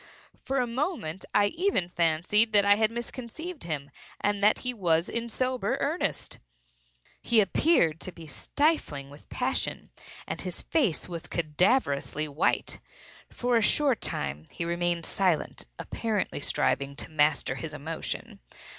For 0.45 0.57
a 0.57 0.65
moment 0.65 1.25
I 1.35 1.45
even 1.49 1.87
fancied 1.89 2.53
that 2.53 2.65
I 2.65 2.73
had 2.73 2.89
misconceived 2.89 3.65
him, 3.65 3.91
and 4.19 4.43
that 4.43 4.61
he 4.65 4.73
was 4.73 5.07
in 5.07 5.29
sober 5.29 5.77
earnest. 5.79 6.39
He 7.21 7.39
appeared 7.39 7.99
to 7.99 8.11
be 8.11 8.25
stifling 8.25 9.11
with 9.11 9.29
passion, 9.29 9.91
and 10.25 10.41
his 10.41 10.63
face 10.63 11.07
was 11.07 11.27
cadaverously 11.27 12.27
white. 12.27 12.79
For 13.29 13.57
a 13.57 13.61
short 13.61 14.01
time 14.01 14.47
he 14.49 14.65
remained 14.65 15.05
silent, 15.05 15.67
apparently 15.77 16.39
striving 16.41 16.95
to 16.95 17.11
master 17.11 17.53
his 17.53 17.71
emotion. 17.71 18.39